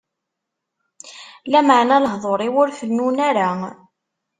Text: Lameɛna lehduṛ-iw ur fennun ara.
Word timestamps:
Lameɛna 1.51 1.97
lehduṛ-iw 2.03 2.55
ur 2.61 2.69
fennun 2.79 3.17
ara. 3.29 3.49